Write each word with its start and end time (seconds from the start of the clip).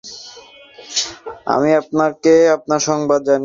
আমি 1.53 1.69
তাকে 1.91 2.35
আপনার 2.55 2.81
সংবাদ 2.89 3.21
জানিয়েছি। 3.23 3.39